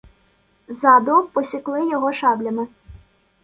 ззаду, 0.67 1.29
посікли 1.33 1.89
його 1.89 2.13
шаблями. 2.13 2.67